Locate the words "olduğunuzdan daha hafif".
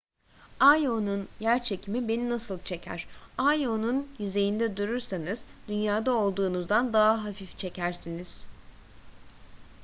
6.11-7.57